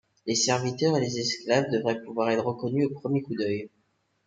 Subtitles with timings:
[0.25, 3.69] Les serviteurs et les esclaves devaient pouvoir être reconnus au premier coup d'œil.